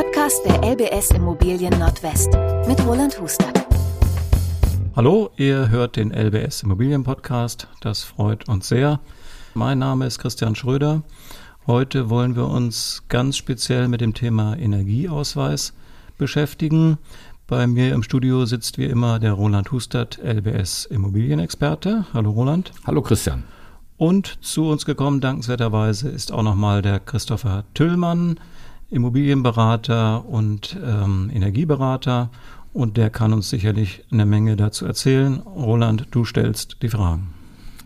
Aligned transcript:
Podcast 0.00 0.42
der 0.46 0.62
LBS 0.62 1.10
Immobilien 1.10 1.78
Nordwest 1.78 2.30
mit 2.66 2.82
Roland 2.86 3.20
Hustert. 3.20 3.66
Hallo, 4.96 5.28
ihr 5.36 5.68
hört 5.68 5.96
den 5.96 6.10
LBS 6.10 6.62
Immobilien 6.62 7.04
Podcast. 7.04 7.68
Das 7.82 8.02
freut 8.02 8.48
uns 8.48 8.68
sehr. 8.68 9.00
Mein 9.52 9.78
Name 9.78 10.06
ist 10.06 10.18
Christian 10.18 10.54
Schröder. 10.54 11.02
Heute 11.66 12.08
wollen 12.08 12.34
wir 12.34 12.46
uns 12.48 13.02
ganz 13.10 13.36
speziell 13.36 13.88
mit 13.88 14.00
dem 14.00 14.14
Thema 14.14 14.56
Energieausweis 14.56 15.74
beschäftigen. 16.16 16.96
Bei 17.46 17.66
mir 17.66 17.92
im 17.92 18.02
Studio 18.02 18.46
sitzt 18.46 18.78
wie 18.78 18.86
immer 18.86 19.18
der 19.18 19.34
Roland 19.34 19.70
Hustert, 19.70 20.18
LBS 20.24 20.86
Immobilienexperte. 20.86 22.06
Hallo 22.14 22.30
Roland. 22.30 22.72
Hallo 22.86 23.02
Christian. 23.02 23.44
Und 23.98 24.38
zu 24.42 24.70
uns 24.70 24.86
gekommen, 24.86 25.20
dankenswerterweise, 25.20 26.08
ist 26.08 26.32
auch 26.32 26.42
nochmal 26.42 26.80
der 26.80 27.00
Christopher 27.00 27.64
Tüllmann, 27.74 28.40
Immobilienberater 28.90 30.26
und 30.26 30.78
ähm, 30.84 31.30
Energieberater. 31.32 32.30
Und 32.72 32.96
der 32.96 33.10
kann 33.10 33.32
uns 33.32 33.50
sicherlich 33.50 34.04
eine 34.12 34.26
Menge 34.26 34.56
dazu 34.56 34.86
erzählen. 34.86 35.40
Roland, 35.40 36.06
du 36.10 36.24
stellst 36.24 36.82
die 36.82 36.88
Fragen. 36.88 37.34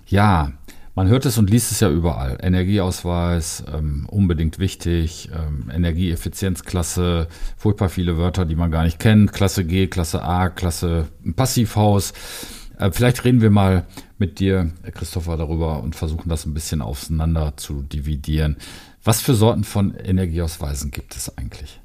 Ja, 0.06 0.52
man 0.94 1.08
hört 1.08 1.26
es 1.26 1.38
und 1.38 1.50
liest 1.50 1.72
es 1.72 1.80
ja 1.80 1.90
überall. 1.90 2.38
Energieausweis, 2.40 3.64
ähm, 3.74 4.06
unbedingt 4.08 4.60
wichtig, 4.60 5.28
ähm, 5.34 5.68
Energieeffizienzklasse, 5.74 7.26
furchtbar 7.56 7.88
viele 7.88 8.16
Wörter, 8.16 8.44
die 8.44 8.54
man 8.54 8.70
gar 8.70 8.84
nicht 8.84 9.00
kennt. 9.00 9.32
Klasse 9.32 9.64
G, 9.64 9.88
Klasse 9.88 10.22
A, 10.22 10.50
Klasse 10.50 11.08
Passivhaus. 11.34 12.12
Äh, 12.78 12.92
vielleicht 12.92 13.24
reden 13.24 13.40
wir 13.40 13.50
mal 13.50 13.86
mit 14.18 14.38
dir, 14.38 14.70
Christopher, 14.92 15.36
darüber 15.36 15.82
und 15.82 15.96
versuchen 15.96 16.28
das 16.28 16.46
ein 16.46 16.54
bisschen 16.54 16.80
auseinander 16.80 17.56
zu 17.56 17.82
dividieren. 17.82 18.56
Was 19.06 19.20
für 19.20 19.34
Sorten 19.34 19.64
von 19.64 19.94
Energieausweisen 19.94 20.90
gibt 20.90 21.14
es 21.14 21.36
eigentlich? 21.36 21.78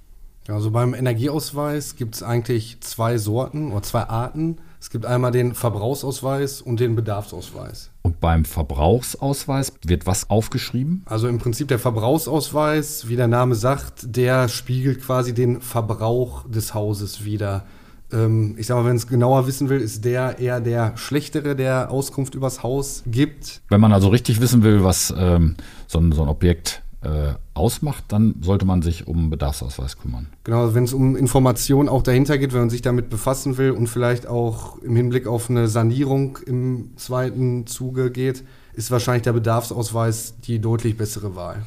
Also 0.47 0.71
beim 0.71 0.93
Energieausweis 0.93 1.97
gibt 1.97 2.15
es 2.15 2.23
eigentlich 2.23 2.79
zwei 2.79 3.17
Sorten 3.17 3.73
oder 3.73 3.83
zwei 3.83 4.03
Arten. 4.03 4.59
Es 4.79 4.89
gibt 4.89 5.05
einmal 5.05 5.31
den 5.31 5.53
Verbrauchsausweis 5.53 6.61
und 6.61 6.79
den 6.79 6.95
Bedarfsausweis. 6.95 7.91
Und 8.03 8.21
beim 8.21 8.45
Verbrauchsausweis 8.45 9.73
wird 9.85 10.07
was 10.07 10.29
aufgeschrieben? 10.29 11.03
Also 11.07 11.27
im 11.27 11.39
Prinzip 11.39 11.67
der 11.67 11.77
Verbrauchsausweis, 11.77 13.09
wie 13.09 13.17
der 13.17 13.27
Name 13.27 13.55
sagt, 13.55 14.15
der 14.15 14.47
spiegelt 14.47 15.01
quasi 15.01 15.33
den 15.33 15.59
Verbrauch 15.59 16.49
des 16.49 16.73
Hauses 16.73 17.25
wider. 17.25 17.65
Ähm, 18.13 18.55
ich 18.57 18.67
sag 18.67 18.77
mal, 18.77 18.85
wenn 18.85 18.95
es 18.95 19.07
genauer 19.07 19.45
wissen 19.45 19.67
will, 19.67 19.81
ist 19.81 20.05
der 20.05 20.39
eher 20.39 20.61
der 20.61 20.95
schlechtere, 20.95 21.57
der 21.57 21.91
Auskunft 21.91 22.33
übers 22.33 22.63
Haus 22.63 23.03
gibt. 23.05 23.61
Wenn 23.67 23.81
man 23.81 23.91
also 23.91 24.07
richtig 24.07 24.39
wissen 24.39 24.63
will, 24.63 24.85
was 24.85 25.13
ähm, 25.17 25.57
so, 25.85 25.99
ein, 25.99 26.13
so 26.13 26.21
ein 26.21 26.29
Objekt 26.29 26.81
äh, 27.01 27.33
ausmacht, 27.53 28.05
dann 28.09 28.35
sollte 28.41 28.65
man 28.65 28.81
sich 28.81 29.07
um 29.07 29.17
einen 29.17 29.29
Bedarfsausweis 29.29 29.97
kümmern. 29.97 30.27
Genau, 30.43 30.73
wenn 30.73 30.83
es 30.83 30.93
um 30.93 31.15
Informationen 31.15 31.87
auch 31.87 32.03
dahinter 32.03 32.37
geht, 32.37 32.53
wenn 32.53 32.61
man 32.61 32.69
sich 32.69 32.81
damit 32.81 33.09
befassen 33.09 33.57
will 33.57 33.71
und 33.71 33.87
vielleicht 33.87 34.27
auch 34.27 34.77
im 34.81 34.95
Hinblick 34.95 35.27
auf 35.27 35.49
eine 35.49 35.67
Sanierung 35.67 36.37
im 36.45 36.91
zweiten 36.97 37.67
Zuge 37.67 38.11
geht, 38.11 38.43
ist 38.73 38.91
wahrscheinlich 38.91 39.23
der 39.23 39.33
Bedarfsausweis 39.33 40.35
die 40.41 40.59
deutlich 40.59 40.97
bessere 40.97 41.35
Wahl. 41.35 41.63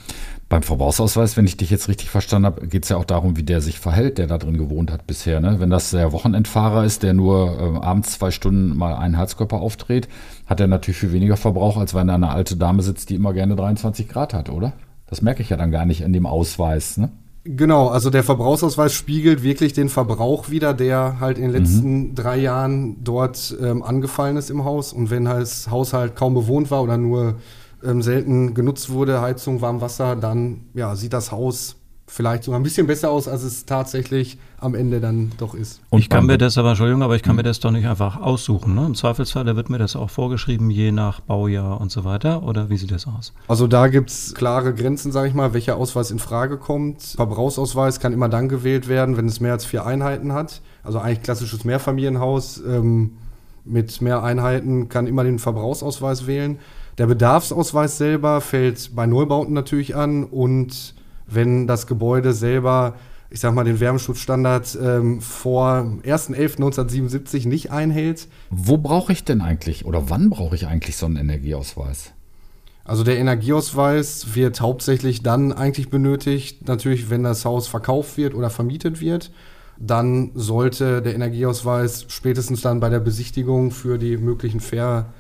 Beim 0.48 0.62
Verbrauchsausweis, 0.62 1.36
wenn 1.36 1.47
ich 1.47 1.56
dich 1.56 1.70
jetzt 1.70 1.88
richtig 1.88 2.10
verstanden 2.10 2.47
habe, 2.47 2.66
geht 2.66 2.84
es 2.84 2.91
ja 2.91 2.98
auch 2.98 3.05
darum, 3.06 3.36
wie 3.36 3.42
der 3.42 3.62
sich 3.62 3.80
verhält, 3.80 4.19
der 4.19 4.27
da 4.27 4.36
drin 4.36 4.58
gewohnt 4.58 4.91
hat 4.91 5.06
bisher. 5.06 5.41
Ne? 5.41 5.60
Wenn 5.60 5.70
das 5.70 5.91
der 5.91 6.12
Wochenendfahrer 6.12 6.84
ist, 6.84 7.03
der 7.03 7.14
nur 7.14 7.58
äh, 7.58 7.84
abends 7.84 8.12
zwei 8.12 8.30
Stunden 8.30 8.77
mal 8.77 8.94
einen 8.94 9.16
Heizkörper 9.16 9.60
aufdreht, 9.60 10.08
hat 10.47 10.60
er 10.60 10.66
natürlich 10.66 10.98
viel 10.98 11.12
weniger 11.12 11.38
Verbrauch, 11.38 11.78
als 11.78 11.94
wenn 11.94 12.08
da 12.08 12.14
eine 12.14 12.28
alte 12.28 12.56
Dame 12.56 12.83
sitzt, 12.83 13.08
die 13.08 13.14
immer 13.14 13.33
gerne 13.33 13.56
23 13.56 14.08
Grad 14.08 14.34
hat, 14.34 14.50
oder? 14.50 14.75
Das 15.12 15.20
merke 15.20 15.42
ich 15.42 15.50
ja 15.50 15.58
dann 15.58 15.70
gar 15.70 15.84
nicht 15.84 16.00
in 16.00 16.14
dem 16.14 16.24
Ausweis. 16.24 16.96
Ne? 16.96 17.10
Genau, 17.44 17.88
also 17.88 18.08
der 18.08 18.24
Verbrauchsausweis 18.24 18.94
spiegelt 18.94 19.42
wirklich 19.42 19.74
den 19.74 19.91
Verbrauch 19.91 20.48
wider, 20.48 20.72
der 20.72 21.20
halt 21.20 21.36
in 21.36 21.52
den 21.52 21.52
letzten 21.52 21.98
mhm. 21.98 22.14
drei 22.14 22.38
Jahren 22.38 23.04
dort 23.04 23.54
ähm, 23.60 23.82
angefallen 23.82 24.38
ist 24.38 24.48
im 24.48 24.64
Haus. 24.64 24.94
Und 24.94 25.10
wenn 25.10 25.28
halt 25.28 25.42
das 25.42 25.70
Haus 25.70 25.92
halt 25.92 26.16
kaum 26.16 26.32
bewohnt 26.32 26.70
war 26.70 26.82
oder 26.82 26.97
nur 26.97 27.34
ähm, 27.84 28.00
selten 28.00 28.54
genutzt 28.54 28.88
wurde, 28.88 29.20
Heizung, 29.20 29.60
Warmwasser, 29.60 30.16
dann 30.16 30.62
ja, 30.72 30.97
sieht 30.97 31.12
das 31.12 31.31
Haus 31.31 31.76
vielleicht 32.12 32.45
sogar 32.45 32.61
ein 32.61 32.62
bisschen 32.62 32.87
besser 32.87 33.11
aus, 33.11 33.27
als 33.27 33.43
es 33.43 33.65
tatsächlich 33.65 34.39
am 34.59 34.75
Ende 34.75 35.00
dann 35.00 35.33
doch 35.39 35.55
ist. 35.55 35.81
Und 35.89 35.99
ich 35.99 36.11
kann 36.11 36.27
mir 36.27 36.37
das 36.37 36.59
aber, 36.59 36.71
Entschuldigung, 36.71 37.03
aber 37.03 37.17
ich 37.17 37.23
kann 37.23 37.37
mir 37.37 37.43
das 37.43 37.59
doch 37.59 37.71
nicht 37.71 37.87
einfach 37.87 38.21
aussuchen. 38.21 38.75
Ne? 38.75 38.84
Im 38.84 38.95
Zweifelsfall 38.95 39.47
wird 39.56 39.71
mir 39.71 39.78
das 39.78 39.97
auch 39.97 40.11
vorgeschrieben, 40.11 40.71
je 40.71 40.93
nach 40.93 41.21
Baujahr 41.21 41.81
und 41.81 41.91
so 41.91 42.05
weiter. 42.05 42.43
Oder 42.43 42.69
wie 42.69 42.77
sieht 42.77 42.91
das 42.91 43.06
aus? 43.06 43.33
Also 43.49 43.67
da 43.67 43.89
gibt 43.89 44.11
es 44.11 44.34
klare 44.34 44.75
Grenzen, 44.75 45.11
sage 45.11 45.28
ich 45.28 45.34
mal, 45.34 45.55
welcher 45.55 45.77
Ausweis 45.77 46.11
in 46.11 46.19
Frage 46.19 46.59
kommt. 46.59 47.03
Verbrauchsausweis 47.03 47.99
kann 47.99 48.12
immer 48.12 48.29
dann 48.29 48.50
gewählt 48.50 48.89
werden, 48.89 49.17
wenn 49.17 49.27
es 49.27 49.41
mehr 49.41 49.53
als 49.53 49.65
vier 49.65 49.87
Einheiten 49.87 50.34
hat. 50.34 50.61
Also 50.84 50.99
eigentlich 50.99 51.23
klassisches 51.23 51.65
Mehrfamilienhaus 51.65 52.62
ähm, 52.67 53.12
mit 53.65 54.03
mehr 54.03 54.23
Einheiten 54.23 54.91
kann 54.91 55.06
immer 55.06 55.25
den 55.25 55.39
Verbrauchsausweis 55.39 56.27
wählen. 56.27 56.59
Der 56.99 57.06
Bedarfsausweis 57.06 57.97
selber 57.97 58.43
fällt 58.43 58.94
bei 58.94 59.06
Neubauten 59.06 59.55
natürlich 59.55 59.97
an 59.97 60.25
und 60.25 60.94
wenn 61.27 61.66
das 61.66 61.87
Gebäude 61.87 62.33
selber, 62.33 62.94
ich 63.31 63.41
sag 63.41 63.55
mal, 63.55 63.65
den 63.65 63.81
Wärmeschutzstandard 63.81 64.78
ähm, 64.83 65.21
vor 65.21 65.99
1.11.1977 66.05 67.49
nicht 67.49 67.71
einhält. 67.71 68.28
Wo 68.50 68.77
brauche 68.78 69.12
ich 69.12 69.25
denn 69.25 69.41
eigentlich 69.41 69.84
oder 69.84 70.11
wann 70.11 70.31
brauche 70.31 70.55
ich 70.55 70.66
eigentlich 70.66 70.97
so 70.97 71.06
einen 71.06 71.16
Energieausweis? 71.16 72.12
Also 72.84 73.05
der 73.05 73.19
Energieausweis 73.19 74.34
wird 74.34 74.61
hauptsächlich 74.61 75.22
dann 75.22 75.53
eigentlich 75.53 75.88
benötigt, 75.88 76.66
natürlich 76.69 77.11
wenn 77.11 77.22
das 77.22 77.44
Haus 77.44 77.69
verkauft 77.69 78.16
wird 78.16 78.34
oder 78.34 78.50
vermietet 78.50 79.00
wird. 79.00 79.31
Dann 79.78 80.32
sollte 80.34 81.00
der 81.00 81.15
Energieausweis 81.15 82.06
spätestens 82.09 82.61
dann 82.61 82.81
bei 82.81 82.88
der 82.88 83.00
Besichtigung 83.00 83.71
für 83.71 83.99
die 83.99 84.16
möglichen 84.16 84.61
Fair 84.61 85.12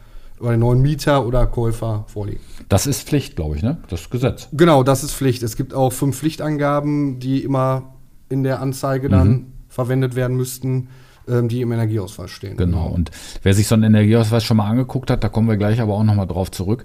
oder 0.42 0.50
den 0.50 0.60
neuen 0.60 0.82
Mieter 0.82 1.24
oder 1.26 1.46
Käufer 1.46 2.04
vorliegen. 2.08 2.40
Das 2.68 2.86
ist 2.86 3.08
Pflicht, 3.08 3.36
glaube 3.36 3.56
ich, 3.56 3.62
ne? 3.62 3.78
Das 3.88 4.10
Gesetz. 4.10 4.48
Genau, 4.52 4.82
das 4.82 5.04
ist 5.04 5.14
Pflicht. 5.14 5.42
Es 5.42 5.56
gibt 5.56 5.72
auch 5.72 5.92
fünf 5.92 6.18
Pflichtangaben, 6.18 7.20
die 7.20 7.42
immer 7.42 7.94
in 8.28 8.42
der 8.42 8.60
Anzeige 8.60 9.08
dann 9.08 9.28
mhm. 9.28 9.46
verwendet 9.68 10.16
werden 10.16 10.36
müssten 10.36 10.88
die 11.26 11.60
im 11.60 11.72
Energieausweis 11.72 12.30
stehen. 12.30 12.56
Genau. 12.56 12.88
Und 12.88 13.10
wer 13.42 13.54
sich 13.54 13.66
so 13.66 13.74
einen 13.74 13.84
Energieausweis 13.84 14.44
schon 14.44 14.56
mal 14.56 14.68
angeguckt 14.68 15.10
hat, 15.10 15.22
da 15.22 15.28
kommen 15.28 15.48
wir 15.48 15.56
gleich 15.56 15.80
aber 15.80 15.94
auch 15.94 16.04
nochmal 16.04 16.26
drauf 16.26 16.50
zurück. 16.50 16.84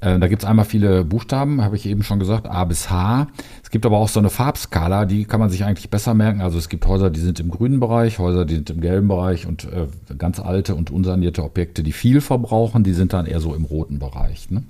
Äh, 0.00 0.18
da 0.18 0.28
gibt 0.28 0.42
es 0.42 0.48
einmal 0.48 0.64
viele 0.64 1.04
Buchstaben, 1.04 1.62
habe 1.62 1.76
ich 1.76 1.86
eben 1.86 2.02
schon 2.02 2.18
gesagt, 2.18 2.46
A 2.46 2.64
bis 2.64 2.90
H. 2.90 3.28
Es 3.62 3.70
gibt 3.70 3.86
aber 3.86 3.98
auch 3.98 4.08
so 4.08 4.20
eine 4.20 4.30
Farbskala, 4.30 5.04
die 5.04 5.24
kann 5.24 5.40
man 5.40 5.50
sich 5.50 5.64
eigentlich 5.64 5.90
besser 5.90 6.14
merken. 6.14 6.40
Also 6.40 6.58
es 6.58 6.68
gibt 6.68 6.86
Häuser, 6.86 7.10
die 7.10 7.20
sind 7.20 7.40
im 7.40 7.50
grünen 7.50 7.80
Bereich, 7.80 8.18
Häuser, 8.18 8.44
die 8.44 8.56
sind 8.56 8.70
im 8.70 8.80
gelben 8.80 9.08
Bereich 9.08 9.46
und 9.46 9.64
äh, 9.64 9.86
ganz 10.18 10.40
alte 10.40 10.74
und 10.74 10.90
unsanierte 10.90 11.42
Objekte, 11.42 11.82
die 11.82 11.92
viel 11.92 12.20
verbrauchen, 12.20 12.84
die 12.84 12.92
sind 12.92 13.12
dann 13.12 13.26
eher 13.26 13.40
so 13.40 13.54
im 13.54 13.64
roten 13.64 13.98
Bereich. 13.98 14.50
Ne? 14.50 14.62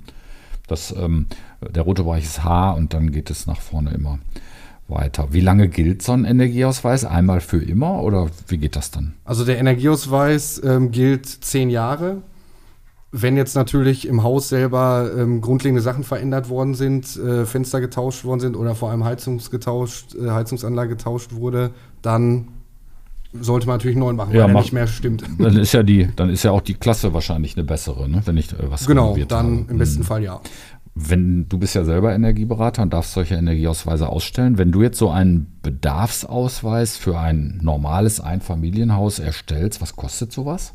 Das, 0.67 0.93
ähm, 0.97 1.27
der 1.61 1.83
rote 1.83 2.03
Bereich 2.03 2.23
ist 2.23 2.43
H 2.43 2.71
und 2.71 2.93
dann 2.93 3.11
geht 3.11 3.29
es 3.29 3.47
nach 3.47 3.61
vorne 3.61 3.91
immer 3.91 4.19
weiter. 4.87 5.27
Wie 5.31 5.41
lange 5.41 5.67
gilt 5.67 6.01
so 6.01 6.13
ein 6.13 6.25
Energieausweis? 6.25 7.05
Einmal 7.05 7.41
für 7.41 7.61
immer 7.61 8.03
oder 8.03 8.29
wie 8.47 8.57
geht 8.57 8.75
das 8.75 8.91
dann? 8.91 9.13
Also 9.25 9.45
der 9.45 9.57
Energieausweis 9.59 10.61
ähm, 10.63 10.91
gilt 10.91 11.25
zehn 11.25 11.69
Jahre. 11.69 12.21
Wenn 13.11 13.37
jetzt 13.37 13.55
natürlich 13.55 14.07
im 14.07 14.23
Haus 14.23 14.49
selber 14.49 15.09
ähm, 15.17 15.41
grundlegende 15.41 15.81
Sachen 15.81 16.03
verändert 16.03 16.49
worden 16.49 16.75
sind, 16.75 17.15
äh, 17.15 17.45
Fenster 17.45 17.79
getauscht 17.79 18.25
worden 18.25 18.41
sind 18.41 18.55
oder 18.55 18.75
vor 18.75 18.91
allem 18.91 19.05
Heizungs 19.05 19.49
getauscht, 19.49 20.13
äh, 20.15 20.29
Heizungsanlage 20.29 20.89
getauscht 20.89 21.33
wurde, 21.33 21.71
dann 22.01 22.49
sollte 23.33 23.67
man 23.67 23.77
natürlich 23.77 23.97
neuen 23.97 24.15
machen, 24.15 24.33
ja, 24.33 24.45
weil 24.45 24.53
mach, 24.53 24.61
nicht 24.61 24.73
mehr 24.73 24.87
stimmt. 24.87 25.23
Dann 25.39 25.57
ist 25.57 25.73
ja 25.73 25.83
die, 25.83 26.09
dann 26.15 26.29
ist 26.29 26.43
ja 26.43 26.51
auch 26.51 26.61
die 26.61 26.73
Klasse 26.73 27.13
wahrscheinlich 27.13 27.55
eine 27.55 27.65
bessere, 27.65 28.09
ne? 28.09 28.21
wenn 28.25 28.37
ich 28.37 28.51
äh, 28.53 28.55
was 28.69 28.87
Genau, 28.87 29.15
dann 29.27 29.59
habe. 29.59 29.71
im 29.71 29.77
besten 29.77 29.99
hm. 29.99 30.05
Fall 30.05 30.23
ja. 30.23 30.39
Wenn 30.99 31.47
du 31.47 31.57
bist 31.57 31.75
ja 31.75 31.83
selber 31.83 32.13
Energieberater 32.13 32.81
und 32.81 32.93
darfst 32.93 33.13
solche 33.13 33.35
Energieausweise 33.35 34.09
ausstellen. 34.09 34.57
Wenn 34.57 34.71
du 34.71 34.81
jetzt 34.81 34.97
so 34.97 35.09
einen 35.09 35.57
Bedarfsausweis 35.61 36.97
für 36.97 37.19
ein 37.19 37.59
normales 37.61 38.19
Einfamilienhaus 38.19 39.19
erstellst, 39.19 39.81
was 39.81 39.95
kostet 39.95 40.31
sowas? 40.31 40.73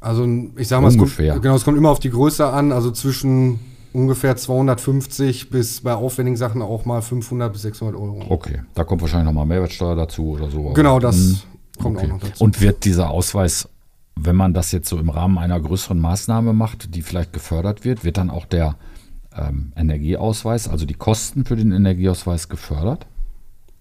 Also 0.00 0.26
ich 0.56 0.68
sage 0.68 0.82
mal, 0.82 0.88
es 0.88 0.98
kommt, 0.98 1.16
genau, 1.16 1.54
es 1.54 1.64
kommt 1.64 1.78
immer 1.78 1.88
auf 1.88 2.00
die 2.00 2.10
Größe 2.10 2.46
an, 2.46 2.72
also 2.72 2.90
zwischen 2.90 3.58
ungefähr 3.94 4.36
250 4.36 5.48
bis 5.48 5.80
bei 5.80 5.94
aufwendigen 5.94 6.36
Sachen 6.36 6.60
auch 6.60 6.84
mal 6.84 7.00
500 7.00 7.52
bis 7.52 7.62
600 7.62 7.94
Euro. 7.94 8.20
Okay, 8.28 8.62
da 8.74 8.84
kommt 8.84 9.00
wahrscheinlich 9.00 9.26
nochmal 9.26 9.46
Mehrwertsteuer 9.46 9.94
dazu 9.94 10.30
oder 10.30 10.50
so. 10.50 10.72
Genau, 10.74 10.98
das 10.98 11.16
hm. 11.16 11.38
kommt 11.80 11.96
okay. 11.96 12.06
auch 12.06 12.10
noch 12.10 12.20
dazu. 12.20 12.44
Und 12.44 12.60
wird 12.60 12.84
dieser 12.84 13.10
Ausweis, 13.10 13.68
wenn 14.16 14.36
man 14.36 14.52
das 14.52 14.72
jetzt 14.72 14.88
so 14.88 14.98
im 14.98 15.08
Rahmen 15.08 15.38
einer 15.38 15.58
größeren 15.58 15.98
Maßnahme 15.98 16.52
macht, 16.52 16.94
die 16.94 17.02
vielleicht 17.02 17.32
gefördert 17.32 17.84
wird, 17.84 18.04
wird 18.04 18.18
dann 18.18 18.30
auch 18.30 18.46
der 18.46 18.76
ähm, 19.36 19.72
Energieausweis, 19.76 20.68
also 20.68 20.86
die 20.86 20.94
Kosten 20.94 21.44
für 21.44 21.56
den 21.56 21.72
Energieausweis 21.72 22.48
gefördert? 22.48 23.06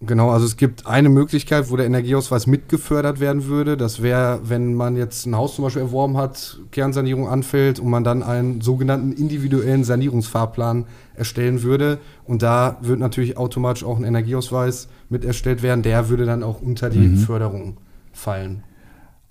Genau, 0.06 0.32
also 0.32 0.46
es 0.46 0.58
gibt 0.58 0.86
eine 0.86 1.08
Möglichkeit, 1.08 1.70
wo 1.70 1.78
der 1.78 1.86
Energieausweis 1.86 2.46
mitgefördert 2.46 3.22
werden 3.22 3.46
würde. 3.46 3.78
Das 3.78 4.02
wäre, 4.02 4.42
wenn 4.44 4.74
man 4.74 4.98
jetzt 4.98 5.26
ein 5.26 5.36
Haus 5.36 5.56
zum 5.56 5.64
Beispiel 5.64 5.84
erworben 5.84 6.18
hat, 6.18 6.60
Kernsanierung 6.72 7.30
anfällt 7.30 7.80
und 7.80 7.90
man 7.90 8.04
dann 8.04 8.22
einen 8.22 8.60
sogenannten 8.60 9.14
individuellen 9.14 9.86
Sanierungsfahrplan 9.86 10.86
erstellen 11.16 11.64
würde. 11.64 12.00
Und 12.26 12.42
da 12.42 12.78
wird 12.82 13.00
natürlich 13.00 13.38
automatisch 13.38 13.86
auch 13.86 13.98
ein 13.98 14.04
Energieausweis 14.04 14.90
mit 15.10 15.24
erstellt 15.24 15.64
werden. 15.64 15.84
Der 15.84 16.10
würde 16.10 16.26
dann 16.26 16.44
auch 16.44 16.62
unter 16.62 16.90
die 16.90 17.00
mhm. 17.00 17.18
Förderung 17.18 17.78
fallen. 18.12 18.64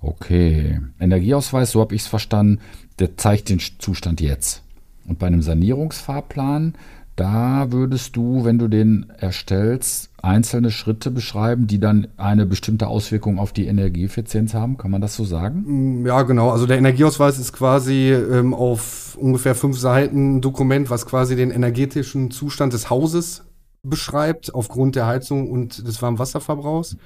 Okay. 0.01 0.81
Energieausweis, 0.99 1.73
so 1.73 1.81
habe 1.81 1.95
ich 1.95 2.03
es 2.03 2.09
verstanden, 2.09 2.61
der 2.99 3.17
zeigt 3.19 3.51
den 3.51 3.61
Zustand 3.79 4.23
jetzt. 4.23 4.62
Und 5.07 5.19
bei 5.19 5.27
einem 5.27 5.43
Sanierungsfahrplan 5.43 6.75
da 7.17 7.71
würdest 7.71 8.17
du, 8.17 8.45
wenn 8.45 8.59
du 8.59 8.69
den 8.69 9.07
erstellst, 9.19 10.11
einzelne 10.23 10.71
Schritte 10.71 11.11
beschreiben, 11.11 11.67
die 11.67 11.79
dann 11.79 12.09
eine 12.17 12.47
bestimmte 12.47 12.87
Auswirkung 12.87 13.39
auf 13.39 13.53
die 13.53 13.67
Energieeffizienz 13.67 14.55
haben. 14.55 14.79
Kann 14.79 14.91
man 14.91 15.03
das 15.03 15.15
so 15.15 15.25
sagen? 15.25 16.03
Mm, 16.03 16.07
ja, 16.07 16.23
genau. 16.23 16.51
Also 16.51 16.67
der 16.67 16.79
Energieausweis 16.79 17.39
ist 17.39 17.53
quasi 17.53 18.13
ähm, 18.13 18.55
auf 18.55 19.19
ungefähr 19.21 19.55
fünf 19.55 19.79
Seiten 19.79 20.37
ein 20.37 20.41
Dokument, 20.41 20.89
was 20.89 21.05
quasi 21.05 21.37
den 21.37 21.51
energetischen 21.51 22.31
Zustand 22.31 22.73
des 22.73 22.89
Hauses 22.89 23.45
beschreibt, 23.83 24.55
aufgrund 24.55 24.97
der 24.97 25.07
Heizung 25.07 25.51
und 25.51 25.87
des 25.87 26.01
Warmwasserverbrauchs. 26.01 26.97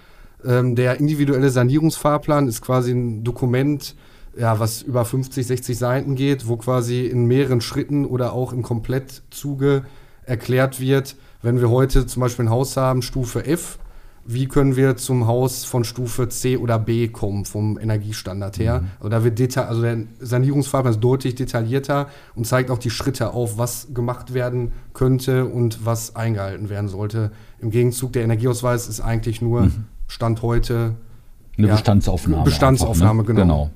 Ähm, 0.45 0.77
der 0.77 1.01
individuelle 1.01 1.51
Sanierungsfahrplan 1.51 2.47
ist 2.47 2.63
quasi 2.63 2.93
ein 2.93 3.25
Dokument, 3.25 3.97
ja, 4.37 4.59
was 4.61 4.83
über 4.83 5.05
50, 5.05 5.47
60 5.47 5.79
Seiten 5.79 6.15
geht, 6.15 6.47
wo 6.47 6.57
quasi 6.57 7.07
in 7.07 7.27
mehreren 7.27 7.61
Schritten 7.61 8.05
oder 8.05 8.33
auch 8.33 8.53
im 8.53 8.63
Komplettzuge 8.63 9.85
erklärt 10.25 10.81
wird, 10.81 11.17
wenn 11.43 11.61
wir 11.61 11.71
heute 11.71 12.07
zum 12.07 12.21
Beispiel 12.21 12.47
ein 12.47 12.51
Haus 12.51 12.77
haben, 12.77 13.03
Stufe 13.03 13.47
F, 13.47 13.79
wie 14.29 14.49
können 14.49 14.75
wir 14.75 14.97
zum 14.97 15.29
Haus 15.29 15.65
von 15.65 15.85
Stufe 15.85 16.29
C 16.29 16.57
oder 16.57 16.79
B 16.81 17.09
kommen, 17.09 17.45
vom 17.45 17.79
Energiestandard 17.79 18.59
her. 18.59 18.81
Mhm. 18.81 18.87
Also 18.99 19.09
da 19.09 19.25
wird 19.25 19.59
also 19.59 19.83
der 19.83 19.99
Sanierungsfahrplan 20.19 20.95
ist 20.95 21.01
deutlich 21.01 21.37
detaillierter 21.37 22.09
und 22.35 22.45
zeigt 22.47 22.71
auch 22.71 22.79
die 22.79 22.91
Schritte 22.91 23.33
auf, 23.33 23.57
was 23.57 23.89
gemacht 23.95 24.35
werden 24.35 24.73
könnte 24.95 25.45
und 25.47 25.85
was 25.87 26.17
eingehalten 26.17 26.69
werden 26.69 26.89
sollte. 26.89 27.31
Im 27.61 27.71
Gegenzug, 27.71 28.13
der 28.13 28.25
Energieausweis 28.25 28.89
ist 28.89 29.01
eigentlich 29.01 29.41
nur 29.41 29.63
mhm. 29.63 29.85
Stand 30.09 30.43
heute. 30.43 30.97
Eine 31.57 31.69
ja, 31.69 31.75
Bestandsaufnahme. 31.75 32.45
Bestandsaufnahme, 32.45 33.21
einfach, 33.21 33.35
ne? 33.35 33.41
genau. 33.41 33.65
genau. 33.65 33.71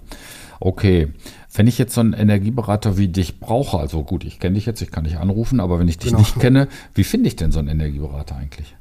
Okay. 0.61 1.09
Wenn 1.53 1.67
ich 1.67 1.79
jetzt 1.79 1.95
so 1.95 2.03
einen 2.03 2.13
Energieberater 2.13 2.99
wie 2.99 3.09
dich 3.09 3.41
brauche, 3.41 3.79
also 3.79 4.05
gut, 4.05 4.25
ich 4.25 4.39
kenne 4.39 4.55
dich 4.55 4.67
jetzt, 4.67 4.83
ich 4.83 4.91
kann 4.91 5.05
dich 5.05 5.17
anrufen, 5.17 5.59
aber 5.59 5.79
wenn 5.79 5.89
ich 5.89 5.97
dich 5.99 6.11
genau. 6.11 6.21
nicht 6.21 6.39
kenne, 6.39 6.69
wie 6.95 7.05
finde 7.05 7.29
ich 7.29 7.37
denn 7.37 7.51
so 7.51 7.59
einen 7.59 7.69
Energieberater 7.69 8.37
eigentlich? 8.37 8.77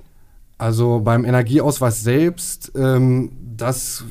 Also 0.59 1.01
beim 1.01 1.25
Energieausweis 1.25 2.03
selbst, 2.03 2.73
ähm, 2.77 3.33
das 3.57 4.05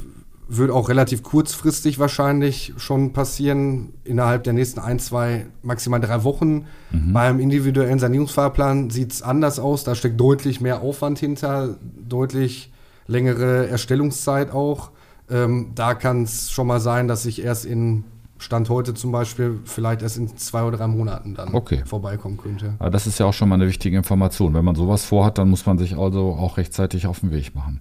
wird 0.48 0.72
auch 0.72 0.90
relativ 0.90 1.24
kurzfristig 1.24 2.00
wahrscheinlich 2.00 2.74
schon 2.78 3.14
passieren, 3.14 3.94
innerhalb 4.04 4.44
der 4.44 4.54
nächsten 4.54 4.80
ein, 4.80 5.00
zwei, 5.00 5.48
maximal 5.62 6.00
drei 6.00 6.24
Wochen. 6.24 6.66
Mhm. 6.92 7.14
Beim 7.14 7.40
individuellen 7.40 8.00
Sanierungsfahrplan 8.00 8.90
sieht 8.90 9.14
es 9.14 9.22
anders 9.22 9.60
aus. 9.60 9.84
Da 9.84 9.96
steckt 9.96 10.20
deutlich 10.20 10.62
mehr 10.62 10.82
Aufwand 10.82 11.20
hinter, 11.20 11.78
deutlich 12.08 12.72
längere 13.08 13.68
Erstellungszeit 13.68 14.52
auch. 14.52 14.92
Ähm, 15.30 15.72
da 15.76 15.94
kann 15.94 16.24
es 16.24 16.52
schon 16.52 16.68
mal 16.68 16.80
sein, 16.80 17.08
dass 17.08 17.26
ich 17.26 17.44
erst 17.44 17.66
in 17.66 18.04
Stand 18.38 18.70
heute 18.70 18.94
zum 18.94 19.12
Beispiel 19.12 19.60
vielleicht 19.64 20.02
erst 20.02 20.18
in 20.18 20.36
zwei 20.38 20.64
oder 20.64 20.78
drei 20.78 20.88
Monaten 20.88 21.36
dann 21.36 21.54
okay. 21.54 21.84
vorbeikommen 21.86 22.38
könnte. 22.38 22.74
Aber 22.80 22.90
das 22.90 23.08
ist 23.08 23.20
ja 23.20 23.26
auch 23.26 23.34
schon 23.34 23.48
mal 23.48 23.56
eine 23.56 23.68
wichtige 23.68 23.96
Information. 23.96 24.54
Wenn 24.54 24.66
man 24.66 24.76
sowas 24.76 25.06
vorhat, 25.06 25.38
dann 25.38 25.50
muss 25.50 25.66
man 25.66 25.78
sich 25.78 25.98
also 25.98 26.34
auch 26.34 26.58
rechtzeitig 26.58 27.08
auf 27.08 27.22
den 27.22 27.32
Weg 27.32 27.56
machen. 27.56 27.80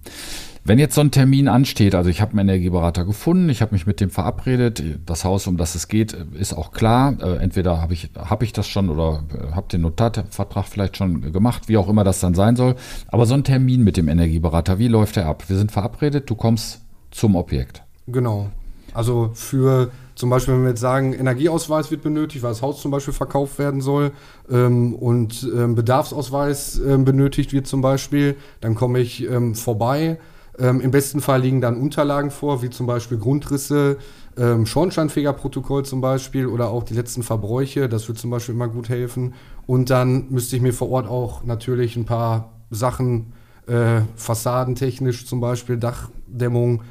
Wenn 0.65 0.79
jetzt 0.79 0.95
so 0.95 1.01
ein 1.01 1.11
Termin 1.11 1.49
ansteht, 1.49 1.93
also 1.93 2.09
ich 2.09 2.21
habe 2.21 2.31
einen 2.31 2.47
Energieberater 2.47 3.03
gefunden, 3.03 3.49
ich 3.49 3.61
habe 3.61 3.75
mich 3.75 3.85
mit 3.85 3.99
dem 3.99 4.09
verabredet, 4.09 4.81
das 5.05 5.25
Haus, 5.25 5.45
um 5.45 5.57
das 5.57 5.75
es 5.75 5.89
geht, 5.89 6.13
ist 6.13 6.53
auch 6.53 6.71
klar. 6.71 7.17
Äh, 7.19 7.43
entweder 7.43 7.81
habe 7.81 7.93
ich, 7.93 8.11
hab 8.15 8.43
ich 8.43 8.53
das 8.53 8.69
schon 8.69 8.89
oder 8.89 9.23
äh, 9.33 9.51
habe 9.51 9.67
den 9.67 9.81
Notarvertrag 9.81 10.65
vielleicht 10.65 10.95
schon 10.95 11.33
gemacht, 11.33 11.67
wie 11.67 11.75
auch 11.75 11.89
immer 11.89 12.05
das 12.05 12.21
dann 12.21 12.33
sein 12.33 12.55
soll. 12.55 12.75
Aber 13.09 13.25
so 13.25 13.33
ein 13.33 13.43
Termin 13.43 13.83
mit 13.83 13.97
dem 13.97 14.07
Energieberater, 14.07 14.79
wie 14.79 14.87
läuft 14.87 15.17
der 15.17 15.25
ab? 15.25 15.43
Wir 15.49 15.57
sind 15.57 15.73
verabredet, 15.73 16.29
du 16.29 16.35
kommst 16.35 16.79
zum 17.11 17.35
Objekt. 17.35 17.83
Genau. 18.07 18.49
Also 18.93 19.31
für 19.33 19.91
zum 20.23 20.29
Beispiel, 20.29 20.53
wenn 20.53 20.61
wir 20.61 20.69
jetzt 20.69 20.79
sagen, 20.79 21.11
Energieausweis 21.11 21.91
wird 21.91 22.01
benötigt, 22.01 22.43
weil 22.43 22.51
das 22.51 22.61
Haus 22.61 22.81
zum 22.81 22.91
Beispiel 22.91 23.13
verkauft 23.13 23.59
werden 23.59 23.81
soll 23.81 24.11
ähm, 24.49 24.95
und 24.95 25.45
ähm, 25.53 25.75
Bedarfsausweis 25.75 26.79
ähm, 26.79 27.03
benötigt 27.03 27.51
wird 27.51 27.67
zum 27.67 27.81
Beispiel, 27.81 28.37
dann 28.61 28.73
komme 28.73 29.01
ich 29.01 29.29
ähm, 29.29 29.53
vorbei. 29.53 30.17
Ähm, 30.57 30.79
Im 30.79 30.91
besten 30.91 31.19
Fall 31.19 31.41
liegen 31.41 31.59
dann 31.59 31.75
Unterlagen 31.75 32.31
vor, 32.31 32.61
wie 32.61 32.69
zum 32.69 32.87
Beispiel 32.87 33.17
Grundrisse, 33.17 33.97
ähm, 34.37 34.65
Schornsteinfegerprotokoll 34.65 35.83
zum 35.83 35.99
Beispiel 35.99 36.47
oder 36.47 36.69
auch 36.69 36.83
die 36.83 36.93
letzten 36.93 37.21
Verbräuche. 37.21 37.89
Das 37.89 38.07
wird 38.07 38.17
zum 38.17 38.29
Beispiel 38.29 38.55
immer 38.55 38.69
gut 38.69 38.87
helfen. 38.87 39.33
Und 39.67 39.89
dann 39.89 40.27
müsste 40.29 40.55
ich 40.55 40.61
mir 40.61 40.71
vor 40.71 40.89
Ort 40.89 41.05
auch 41.09 41.43
natürlich 41.43 41.97
ein 41.97 42.05
paar 42.05 42.53
Sachen, 42.71 43.33
äh, 43.67 43.99
fassadentechnisch 44.15 45.25
zum 45.25 45.41
Beispiel, 45.41 45.75
Dachdämmung, 45.75 46.81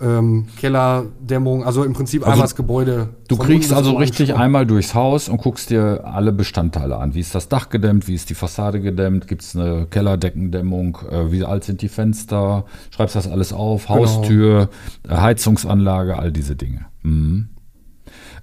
ähm, 0.00 0.46
Kellerdämmung, 0.58 1.64
also 1.64 1.84
im 1.84 1.92
Prinzip 1.92 2.22
also 2.22 2.32
einmal 2.32 2.44
das 2.44 2.56
Gebäude. 2.56 3.08
Du 3.28 3.36
kriegst 3.36 3.72
also 3.72 3.96
richtig 3.96 4.34
einmal 4.34 4.66
durchs 4.66 4.94
Haus 4.94 5.28
und 5.28 5.38
guckst 5.38 5.70
dir 5.70 6.04
alle 6.04 6.32
Bestandteile 6.32 6.96
an. 6.96 7.14
Wie 7.14 7.20
ist 7.20 7.34
das 7.34 7.48
Dach 7.48 7.68
gedämmt? 7.68 8.08
Wie 8.08 8.14
ist 8.14 8.30
die 8.30 8.34
Fassade 8.34 8.80
gedämmt? 8.80 9.28
Gibt 9.28 9.42
es 9.42 9.54
eine 9.54 9.86
Kellerdeckendämmung? 9.86 10.98
Äh, 11.10 11.30
wie 11.32 11.44
alt 11.44 11.64
sind 11.64 11.82
die 11.82 11.88
Fenster? 11.88 12.64
Schreibst 12.90 13.16
das 13.16 13.28
alles 13.28 13.52
auf? 13.52 13.86
Genau. 13.86 14.00
Haustür, 14.00 14.70
äh, 15.08 15.16
Heizungsanlage, 15.16 16.18
all 16.18 16.32
diese 16.32 16.56
Dinge. 16.56 16.86
Mhm. 17.02 17.50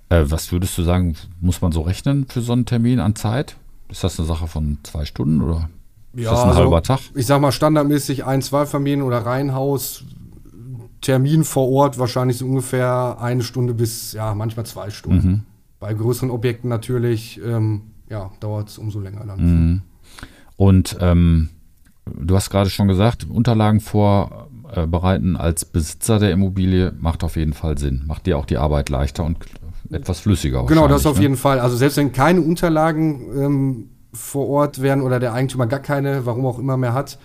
Äh, 0.10 0.26
was 0.28 0.52
würdest 0.52 0.78
du 0.78 0.84
sagen, 0.84 1.16
muss 1.42 1.62
man 1.62 1.72
so 1.72 1.82
rechnen 1.82 2.28
für 2.28 2.42
so 2.42 2.54
einen 2.54 2.66
Termin 2.66 3.00
an 3.00 3.16
Zeit? 3.16 3.58
Ist 3.90 4.04
das 4.04 4.20
eine 4.20 4.28
Sache 4.28 4.48
von 4.48 4.78
zwei 4.84 5.06
Stunden 5.06 5.42
oder 5.42 5.70
ja, 6.14 6.24
ist 6.24 6.32
das 6.32 6.44
ein 6.44 6.50
also, 6.50 6.62
halber 6.62 6.84
Tag? 6.84 7.00
Ich 7.16 7.26
sag 7.26 7.42
mal 7.42 7.52
standardmäßig 7.52 8.26
ein, 8.26 8.42
zwei 8.42 8.66
Familien 8.66 9.02
oder 9.02 9.20
Reihenhaus 9.20 10.04
Termin 11.08 11.46
vor 11.46 11.70
Ort 11.70 11.98
wahrscheinlich 11.98 12.38
so 12.38 12.46
ungefähr 12.46 13.16
eine 13.22 13.42
Stunde 13.42 13.74
bis 13.74 14.12
ja 14.12 14.36
manchmal 14.36 14.66
zwei 14.66 14.90
Stunden. 14.90 15.28
Mhm. 15.28 15.42
Bei 15.80 15.94
größeren 15.94 16.30
Objekten 16.30 16.70
natürlich 16.70 17.40
ähm, 17.42 17.84
ja, 18.10 18.30
dauert 18.42 18.68
es 18.68 18.78
umso 18.78 19.00
länger 19.00 19.26
dann. 19.26 19.40
Mhm. 19.40 19.82
Und 20.58 20.98
ähm, 21.00 21.48
du 22.14 22.36
hast 22.36 22.50
gerade 22.50 22.70
schon 22.70 22.90
gesagt, 22.90 23.26
Unterlagen 23.30 23.80
vorbereiten 23.80 25.38
als 25.38 25.64
Besitzer 25.64 26.20
der 26.20 26.32
Immobilie 26.32 26.92
macht 27.00 27.24
auf 27.24 27.38
jeden 27.38 27.54
Fall 27.54 27.78
Sinn. 27.78 28.04
Macht 28.06 28.26
dir 28.26 28.38
auch 28.38 28.46
die 28.46 28.58
Arbeit 28.58 28.90
leichter 28.90 29.24
und 29.24 29.38
etwas 29.90 30.20
flüssiger. 30.20 30.66
Genau, 30.66 30.90
das 30.90 31.06
auf 31.06 31.16
ne? 31.16 31.22
jeden 31.22 31.38
Fall. 31.38 31.62
Also 31.62 31.78
selbst 31.78 31.96
wenn 31.96 32.12
keine 32.12 32.42
Unterlagen 32.42 33.22
ähm, 33.34 33.90
vor 34.12 34.50
Ort 34.50 34.82
wären 34.82 35.02
oder 35.02 35.22
der 35.22 35.32
Eigentümer 35.32 35.68
gar 35.68 35.80
keine, 35.80 36.26
warum 36.26 36.46
auch 36.46 36.60
immer 36.60 36.76
mehr 36.76 36.94
hat, 36.94 37.18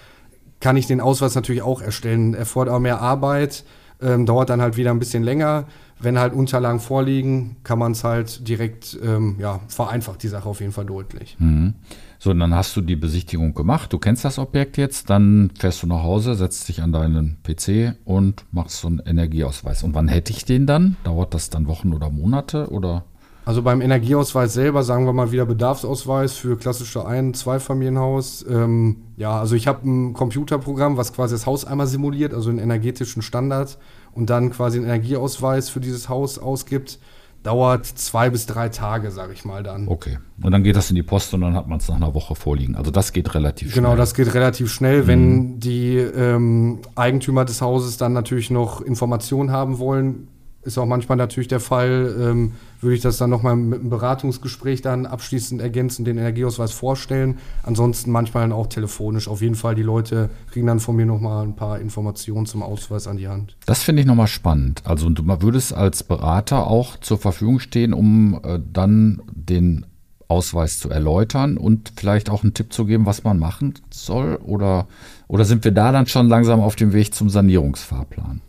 kann 0.63 0.77
ich 0.77 0.87
den 0.87 1.01
Ausweis 1.01 1.35
natürlich 1.35 1.61
auch 1.61 1.83
erstellen. 1.83 2.35
Erfordert 2.35 2.75
auch 2.75 2.79
mehr 2.79 3.03
Arbeit, 3.03 3.65
ähm, 4.01 4.25
dauert 4.25 4.49
dann 4.49 4.63
halt 4.63 4.77
wieder 4.77 4.93
ein 4.93 5.01
bisschen 5.01 5.25
länger. 5.25 5.67
Wenn 5.99 6.19
halt 6.19 6.33
Unterlagen 6.33 6.81
vorliegen, 6.81 7.57
kann 7.65 7.79
man 7.79 7.93
es 7.93 8.05
halt 8.05 8.49
direkt, 8.49 8.99
ähm, 9.05 9.37
ja, 9.39 9.61
vereinfacht 9.69 10.23
die 10.23 10.29
Sache 10.29 10.49
auf 10.49 10.61
jeden 10.61 10.73
Fall 10.73 10.87
deutlich. 10.87 11.37
Mhm. 11.39 11.75
So, 12.19 12.33
dann 12.33 12.55
hast 12.55 12.77
du 12.77 12.81
die 12.81 12.95
Besichtigung 12.95 13.55
gemacht, 13.55 13.93
du 13.93 13.99
kennst 13.99 14.25
das 14.25 14.39
Objekt 14.39 14.77
jetzt, 14.77 15.11
dann 15.11 15.51
fährst 15.59 15.83
du 15.83 15.89
nach 15.89 16.05
Hause, 16.05 16.37
setzt 16.37 16.69
dich 16.69 16.81
an 16.81 16.93
deinen 16.93 17.39
PC 17.43 17.97
und 18.05 18.45
machst 18.53 18.81
so 18.81 18.87
einen 18.87 19.01
Energieausweis. 19.01 19.83
Und 19.83 19.95
wann 19.95 20.07
hätte 20.07 20.33
ich 20.33 20.45
den 20.45 20.67
dann? 20.67 20.97
Dauert 21.03 21.35
das 21.35 21.51
dann 21.51 21.67
Wochen 21.67 21.93
oder 21.93 22.11
Monate 22.11 22.71
oder? 22.71 23.05
Also 23.45 23.63
beim 23.63 23.81
Energieausweis 23.81 24.53
selber 24.53 24.85
sagen 24.85 25.05
wir 25.05 25.13
mal 25.13 25.33
wieder 25.33 25.47
Bedarfsausweis 25.47 26.35
für 26.35 26.57
klassische 26.57 27.05
Ein-, 27.07 27.35
Zweifamilienhaus. 27.35 28.45
Ähm, 28.49 28.99
ja, 29.17 29.39
also 29.39 29.57
ich 29.57 29.67
habe 29.67 29.89
ein 29.89 30.13
Computerprogramm, 30.13 30.97
was 30.97 31.13
quasi 31.13 31.35
das 31.35 31.45
Haus 31.47 31.65
einmal 31.65 31.89
simuliert, 31.89 32.35
also 32.35 32.51
einen 32.51 32.61
energetischen 32.61 33.21
Standard 33.21 33.79
und 34.15 34.31
dann 34.31 34.51
quasi 34.51 34.79
einen 34.79 34.87
Energieausweis 34.87 35.71
für 35.71 35.81
dieses 35.81 36.09
Haus 36.09 36.39
ausgibt. 36.39 37.01
Dauert 37.43 37.87
zwei 37.87 38.31
bis 38.31 38.47
drei 38.47 38.69
Tage, 38.69 39.11
sage 39.11 39.33
ich 39.33 39.45
mal 39.45 39.65
dann. 39.65 39.89
Okay. 39.89 40.19
Und 40.41 40.53
dann 40.53 40.63
geht 40.63 40.77
das 40.77 40.91
in 40.91 40.95
die 40.95 41.03
Post 41.03 41.35
und 41.35 41.41
dann 41.41 41.57
hat 41.57 41.67
man 41.67 41.79
es 41.79 41.89
nach 41.89 41.97
einer 41.97 42.15
Woche 42.15 42.37
vorliegen. 42.37 42.77
Also 42.77 42.93
das 42.93 43.13
geht 43.13 43.35
relativ 43.35 43.75
Genau, 43.75 43.89
schnell. 43.89 43.97
das 43.99 44.15
geht 44.15 44.33
relativ 44.35 44.71
schnell. 44.71 45.09
Wenn 45.09 45.59
die 45.59 45.97
ähm, 45.97 46.79
Eigentümer 46.95 47.45
des 47.45 47.61
Hauses 47.61 47.97
dann 47.97 48.13
natürlich 48.13 48.53
noch 48.53 48.81
Informationen 48.81 49.51
haben 49.51 49.81
wollen, 49.81 50.29
ist 50.63 50.79
auch 50.79 50.87
manchmal 50.87 51.19
natürlich 51.19 51.49
der 51.49 51.61
Fall, 51.61 52.15
ähm, 52.21 52.53
würde 52.81 52.97
ich 52.97 53.03
das 53.03 53.17
dann 53.17 53.31
nochmal 53.31 53.57
mit 53.57 53.81
einem 53.81 53.91
Beratungsgespräch 53.91 54.83
dann 54.83 55.07
abschließend 55.07 55.61
ergänzen, 55.61 56.05
den 56.05 56.19
Energieausweis 56.19 56.73
vorstellen. 56.73 57.39
Ansonsten 57.63 58.11
manchmal 58.11 58.45
dann 58.45 58.53
auch 58.53 58.67
telefonisch. 58.67 59.29
Auf 59.29 59.41
jeden 59.41 59.55
Fall, 59.55 59.75
die 59.75 59.83
Leute 59.83 60.31
kriegen 60.51 60.67
dann 60.67 60.81
von 60.81 60.97
mir 60.97 61.07
nochmal 61.07 61.45
ein 61.45 61.57
paar 61.57 61.81
Informationen 61.81 62.47
zum 62.47 62.63
Ausweis 62.63 63.07
an 63.07 63.17
die 63.17 63.29
Hand. 63.29 63.57
Das 63.67 63.83
finde 63.83 64.03
ich 64.03 64.07
nochmal 64.07 64.27
spannend. 64.27 64.83
Also 64.85 65.09
du 65.11 65.25
würdest 65.43 65.75
als 65.75 66.03
Berater 66.03 66.67
auch 66.67 66.97
zur 66.99 67.19
Verfügung 67.19 67.61
stehen, 67.61 67.93
um 67.93 68.41
äh, 68.43 68.59
dann 68.73 69.23
den 69.33 69.87
Ausweis 70.33 70.79
zu 70.79 70.89
erläutern 70.89 71.59
und 71.59 71.93
vielleicht 71.95 72.31
auch 72.31 72.43
einen 72.43 72.55
Tipp 72.55 72.73
zu 72.73 72.87
geben, 72.87 73.05
was 73.05 73.23
man 73.23 73.39
machen 73.39 73.75
soll? 73.91 74.37
Oder, 74.37 74.87
oder 75.29 75.45
sind 75.45 75.63
wir 75.65 75.73
da 75.73 75.93
dann 75.93 76.07
schon 76.07 76.29
langsam 76.29 76.61
auf 76.61 76.75
dem 76.75 76.95
Weg 76.95 77.15
zum 77.15 77.29
Sanierungsfahrplan? 77.29 78.41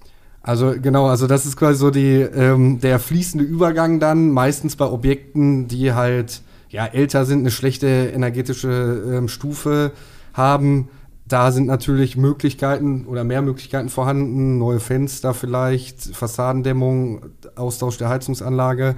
Also 0.43 0.75
genau, 0.79 1.07
also 1.07 1.25
das 1.25 1.45
ist 1.45 1.55
quasi 1.55 1.79
so 1.79 1.89
die, 1.89 2.19
ähm, 2.19 2.81
der 2.81 2.99
fließende 2.99 3.45
Übergang 3.45 4.01
dann, 4.01 4.29
meistens 4.29 4.75
bei 4.75 4.85
Objekten, 4.85 5.69
die 5.69 5.93
halt 5.93 6.41
ja, 6.67 6.85
älter 6.85 7.25
sind, 7.25 7.39
eine 7.39 7.51
schlechte 7.51 8.11
energetische 8.13 9.03
ähm, 9.09 9.29
Stufe 9.29 9.93
haben. 10.33 10.89
Da 11.25 11.53
sind 11.53 11.67
natürlich 11.67 12.17
Möglichkeiten 12.17 13.05
oder 13.07 13.23
mehr 13.23 13.41
Möglichkeiten 13.41 13.87
vorhanden, 13.87 14.57
neue 14.57 14.81
Fenster 14.81 15.33
vielleicht, 15.33 16.13
Fassadendämmung, 16.13 17.21
Austausch 17.55 17.97
der 17.97 18.09
Heizungsanlage, 18.09 18.95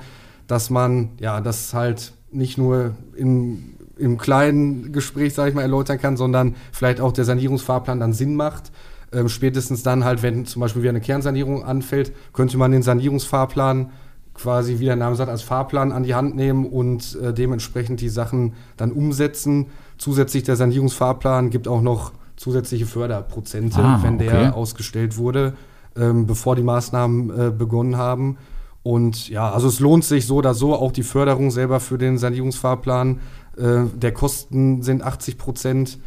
dass 0.48 0.72
man 0.72 1.10
ja 1.20 1.42
das 1.42 1.76
halt 1.76 2.14
nicht 2.32 2.58
nur 2.58 2.96
im, 3.16 3.76
im 3.98 4.18
kleinen 4.18 4.92
Gespräch, 4.92 5.36
sage 5.36 5.50
ich 5.50 5.56
mal, 5.56 5.62
erläutern 5.62 6.00
kann, 6.00 6.18
sondern 6.18 6.56
vielleicht 6.72 7.00
auch 7.02 7.12
der 7.12 7.26
Sanierungsfahrplan 7.26 8.00
dann 8.00 8.14
Sinn 8.14 8.36
macht. 8.36 8.72
Ähm, 9.16 9.30
spätestens 9.30 9.82
dann 9.82 10.04
halt, 10.04 10.22
wenn 10.24 10.46
zum 10.46 10.60
Beispiel 10.60 10.82
wieder 10.82 10.90
eine 10.90 11.00
Kernsanierung 11.00 11.64
anfällt, 11.64 12.12
könnte 12.34 12.58
man 12.58 12.72
den 12.72 12.82
Sanierungsfahrplan 12.84 13.92
quasi, 14.34 14.80
wie 14.80 14.86
der 14.86 14.98
Name 14.98 15.16
sagt, 15.16 15.30
als 15.32 15.42
Fahrplan 15.42 15.94
an 15.94 16.04
die 16.04 16.14
Hand 16.14 16.36
nehmen 16.36 16.66
und 16.66 17.18
äh, 17.22 17.34
dementsprechend 17.34 18.02
die 18.02 18.10
Sachen 18.10 18.54
dann 18.76 18.92
umsetzen. 18.92 19.68
Zusätzlich 19.98 20.44
der 20.44 20.58
Sanierungsfahrplan 20.58 21.50
gibt 21.50 21.70
auch 21.70 21.82
noch 21.82 22.12
zusätzliche 22.36 22.86
Förderprozente, 22.86 23.80
Ah, 23.80 24.00
wenn 24.04 24.18
der 24.18 24.34
okay. 24.34 24.50
ausgestellt 24.50 25.18
wurde, 25.18 25.54
ähm, 25.96 26.28
bevor 26.28 26.58
die 26.58 26.64
Maßnahmen 26.64 27.30
äh, 27.30 27.52
begonnen 27.52 27.96
haben. 27.96 28.38
Und 28.84 29.30
ja, 29.30 29.50
also 29.50 29.70
es 29.70 29.80
lohnt 29.80 30.04
sich 30.04 30.28
so 30.28 30.36
oder 30.36 30.54
so, 30.54 30.76
auch 30.76 30.92
die 30.92 31.04
Förderung 31.04 31.50
selber 31.50 31.80
für 31.80 31.98
den 31.98 32.18
Sanierungsfahrplan. 32.18 33.20
Äh, 33.58 33.86
der 33.96 34.12
Kosten 34.12 34.84
sind 34.84 35.02
80 35.02 35.38
Prozent. 35.38 35.98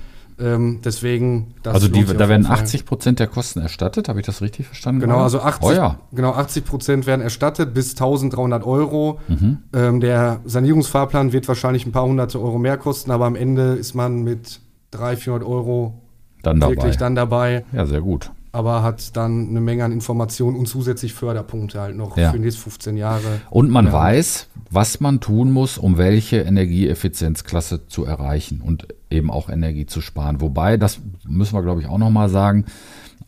Ähm, 0.40 0.80
deswegen, 0.84 1.54
also 1.64 1.88
die, 1.88 2.04
da 2.04 2.18
werden 2.20 2.30
jeden 2.30 2.44
Fall. 2.44 2.58
80 2.58 2.84
Prozent 2.84 3.18
der 3.18 3.26
Kosten 3.26 3.60
erstattet. 3.60 4.08
Habe 4.08 4.20
ich 4.20 4.26
das 4.26 4.40
richtig 4.40 4.66
verstanden? 4.66 5.00
Genau, 5.00 5.18
also 5.18 5.40
80, 5.40 5.68
Oh 5.68 5.72
ja. 5.72 5.98
genau 6.12 6.32
80 6.32 6.64
Prozent 6.64 7.06
werden 7.06 7.22
erstattet 7.22 7.74
bis 7.74 7.90
1300 7.92 8.64
Euro. 8.64 9.20
Mhm. 9.26 9.58
Ähm, 9.74 10.00
der 10.00 10.40
Sanierungsfahrplan 10.44 11.32
wird 11.32 11.48
wahrscheinlich 11.48 11.86
ein 11.86 11.92
paar 11.92 12.04
hunderte 12.04 12.40
Euro 12.40 12.58
mehr 12.58 12.76
kosten, 12.76 13.10
aber 13.10 13.26
am 13.26 13.34
Ende 13.34 13.74
ist 13.74 13.94
man 13.94 14.22
mit 14.22 14.60
300, 14.92 15.18
400 15.18 15.48
Euro 15.48 15.94
Dann 16.42 16.60
dabei. 16.60 16.76
wirklich 16.76 16.96
dann 16.96 17.14
dabei, 17.14 17.64
ja, 17.72 17.84
sehr 17.86 18.00
gut. 18.00 18.30
Aber 18.52 18.82
hat 18.82 19.16
dann 19.16 19.48
eine 19.48 19.60
Menge 19.60 19.84
an 19.84 19.92
Informationen 19.92 20.56
und 20.56 20.66
zusätzlich 20.66 21.12
Förderpunkte 21.14 21.80
halt 21.80 21.96
noch 21.96 22.16
Ja. 22.16 22.30
für 22.30 22.38
die 22.38 22.44
nächsten 22.44 22.62
15 22.62 22.96
Jahre. 22.96 23.40
Und 23.50 23.70
man 23.70 23.86
Ja. 23.86 23.92
weiß, 23.92 24.48
was 24.70 25.00
man 25.00 25.20
tun 25.20 25.50
muss, 25.52 25.78
um 25.78 25.98
welche 25.98 26.38
Energieeffizienzklasse 26.38 27.86
zu 27.86 28.04
erreichen 28.04 28.60
und 28.60 28.88
eben 29.10 29.30
auch 29.30 29.48
Energie 29.48 29.86
zu 29.86 30.00
sparen. 30.00 30.40
Wobei, 30.40 30.76
das 30.76 31.00
müssen 31.26 31.54
wir, 31.54 31.62
glaube 31.62 31.80
ich, 31.80 31.86
auch 31.86 31.98
nochmal 31.98 32.28
sagen, 32.28 32.64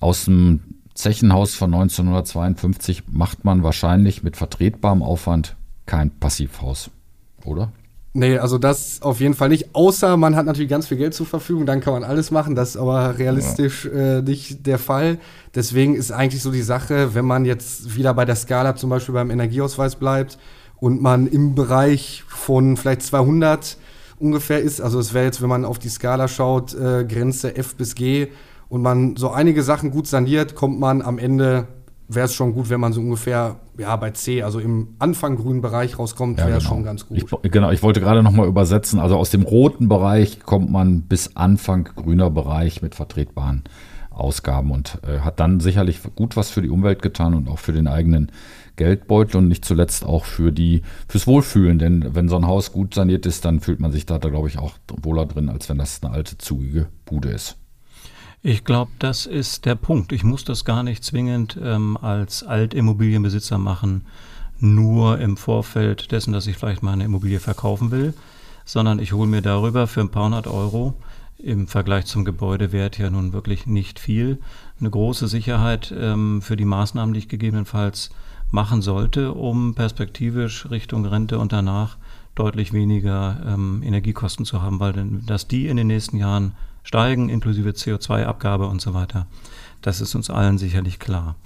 aus 0.01 0.25
dem 0.25 0.61
Zechenhaus 0.95 1.55
von 1.55 1.71
1952 1.73 3.05
macht 3.11 3.45
man 3.45 3.63
wahrscheinlich 3.63 4.23
mit 4.23 4.37
vertretbarem 4.37 5.03
Aufwand 5.03 5.57
kein 5.87 6.11
Passivhaus, 6.11 6.91
oder? 7.45 7.73
Nee, 8.13 8.39
also 8.39 8.59
das 8.59 9.03
auf 9.03 9.21
jeden 9.21 9.35
Fall 9.35 9.51
nicht. 9.51 9.73
Außer 9.73 10.17
man 10.17 10.35
hat 10.35 10.45
natürlich 10.45 10.69
ganz 10.69 10.89
viel 10.89 10.97
Geld 10.97 11.15
zur 11.15 11.27
Verfügung, 11.27 11.65
dann 11.65 11.81
kann 11.81 11.93
man 11.93 12.03
alles 12.03 12.33
machen. 12.33 12.57
Das 12.57 12.71
ist 12.71 12.77
aber 12.77 13.19
realistisch 13.19 13.87
äh, 13.87 14.21
nicht 14.21 14.67
der 14.67 14.79
Fall. 14.79 15.19
Deswegen 15.55 15.95
ist 15.95 16.11
eigentlich 16.11 16.43
so 16.43 16.51
die 16.51 16.63
Sache, 16.63 17.15
wenn 17.15 17.25
man 17.25 17.45
jetzt 17.45 17.97
wieder 17.97 18.13
bei 18.13 18.25
der 18.25 18.35
Skala 18.35 18.75
zum 18.75 18.91
Beispiel 18.91 19.15
beim 19.15 19.31
Energieausweis 19.31 19.95
bleibt 19.95 20.39
und 20.81 21.01
man 21.01 21.29
im 21.29 21.55
Bereich 21.55 22.25
von 22.27 22.77
vielleicht 22.77 23.03
200 23.03 23.77
ungefähr 24.19 24.61
ist, 24.61 24.81
also 24.81 24.99
es 24.99 25.15
wäre 25.15 25.25
jetzt, 25.25 25.41
wenn 25.41 25.49
man 25.49 25.65
auf 25.65 25.79
die 25.79 25.89
Skala 25.89 26.27
schaut, 26.27 26.75
äh, 26.75 27.05
Grenze 27.05 27.57
F 27.57 27.77
bis 27.77 27.95
G 27.95 28.29
und 28.69 28.83
man 28.83 29.17
so 29.17 29.31
einige 29.31 29.63
Sachen 29.63 29.93
gut 29.93 30.09
saniert, 30.09 30.57
kommt 30.57 30.81
man 30.81 31.01
am 31.01 31.19
Ende, 31.19 31.69
wäre 32.15 32.27
es 32.27 32.35
schon 32.35 32.53
gut, 32.53 32.71
wenn 32.71 32.81
man 32.81 32.93
so 32.93 33.01
ungefähr 33.01 33.57
ja 33.79 33.95
bei 33.97 34.11
C, 34.11 34.43
also 34.43 34.59
im 34.59 34.95
Anfang 34.99 35.37
grünen 35.37 35.61
Bereich 35.61 35.99
rauskommt, 35.99 36.39
wäre 36.39 36.49
genau. 36.49 36.61
schon 36.61 36.85
ganz 36.85 37.07
gut. 37.07 37.19
Ich, 37.19 37.51
genau, 37.51 37.71
ich 37.71 37.83
wollte 37.83 38.01
gerade 38.01 38.23
nochmal 38.23 38.49
übersetzen. 38.49 38.99
Also 38.99 39.17
aus 39.17 39.31
dem 39.31 39.43
roten 39.43 39.89
Bereich 39.89 40.41
kommt 40.41 40.71
man 40.71 41.03
bis 41.03 41.37
Anfang 41.37 41.85
grüner 41.85 42.31
Bereich 42.31 42.83
mit 42.83 42.95
vertretbaren 42.95 43.65
Ausgaben 44.11 44.71
und 44.71 44.99
äh, 45.07 45.21
hat 45.21 45.41
dann 45.41 45.61
sicherlich 45.61 46.01
gut 46.15 46.37
was 46.37 46.51
für 46.51 46.63
die 46.63 46.69
Umwelt 46.69 47.01
getan 47.01 47.35
und 47.35 47.49
auch 47.49 47.59
für 47.59 47.73
den 47.73 47.87
eigenen 47.87 48.31
Geldbeutel 48.77 49.37
und 49.39 49.49
nicht 49.49 49.65
zuletzt 49.65 50.05
auch 50.05 50.25
für 50.25 50.53
die 50.53 50.83
fürs 51.09 51.27
Wohlfühlen. 51.27 51.79
Denn 51.79 52.15
wenn 52.15 52.29
so 52.29 52.37
ein 52.37 52.47
Haus 52.47 52.73
gut 52.73 52.95
saniert 52.95 53.27
ist, 53.27 53.45
dann 53.45 53.61
fühlt 53.61 53.81
man 53.81 53.93
sich 53.93 54.07
da, 54.07 54.19
da 54.19 54.29
glaube 54.29 54.49
ich, 54.49 54.59
auch 54.59 54.75
wohler 55.03 55.27
drin, 55.27 55.49
als 55.49 55.69
wenn 55.69 55.79
das 55.79 56.03
eine 56.03 56.13
alte, 56.13 56.39
zugige 56.39 56.89
Bude 57.05 57.31
ist. 57.31 57.60
Ich 58.43 58.65
glaube, 58.65 58.91
das 58.99 59.27
ist 59.27 59.67
der 59.67 59.75
Punkt. 59.75 60.13
Ich 60.13 60.25
muss 60.25 60.45
das 60.45 60.65
gar 60.65 60.83
nicht 60.83 61.05
zwingend 61.05 61.59
ähm, 61.63 61.99
als 62.01 62.43
Altimmobilienbesitzer 62.43 63.59
machen, 63.59 64.07
nur 64.59 65.19
im 65.19 65.37
Vorfeld 65.37 66.11
dessen, 66.11 66.33
dass 66.33 66.47
ich 66.47 66.57
vielleicht 66.57 66.83
meine 66.83 67.05
Immobilie 67.05 67.39
verkaufen 67.39 67.91
will, 67.91 68.15
sondern 68.65 68.99
ich 68.99 69.13
hole 69.13 69.29
mir 69.29 69.43
darüber 69.43 69.87
für 69.87 70.01
ein 70.01 70.09
paar 70.09 70.25
hundert 70.25 70.47
Euro 70.47 70.95
im 71.37 71.67
Vergleich 71.67 72.07
zum 72.07 72.25
Gebäudewert 72.25 72.97
ja 72.97 73.11
nun 73.11 73.35
wirklich 73.35 73.67
nicht 73.67 73.99
viel. 73.99 74.39
Eine 74.79 74.89
große 74.89 75.29
Sicherheit 75.29 75.93
ähm, 75.95 76.41
für 76.41 76.57
die 76.57 76.65
Maßnahmen, 76.65 77.13
die 77.13 77.21
ich 77.21 77.29
gegebenenfalls 77.29 78.09
machen 78.51 78.81
sollte, 78.81 79.33
um 79.35 79.75
perspektivisch 79.75 80.71
Richtung 80.71 81.05
Rente 81.05 81.39
und 81.39 81.53
danach 81.53 81.99
deutlich 82.35 82.73
weniger 82.73 83.39
ähm, 83.47 83.83
Energiekosten 83.85 84.47
zu 84.47 84.63
haben, 84.63 84.81
weil 84.81 84.95
denn, 84.95 85.27
dass 85.27 85.47
die 85.47 85.67
in 85.67 85.77
den 85.77 85.89
nächsten 85.89 86.17
Jahren 86.17 86.53
steigen, 86.83 87.29
inklusive 87.29 87.71
CO2-Abgabe 87.71 88.67
und 88.67 88.81
so 88.81 88.95
weiter, 88.95 89.27
das 89.83 90.01
ist 90.01 90.15
uns 90.15 90.31
allen 90.31 90.59
sicherlich 90.59 90.99
klar. 90.99 91.37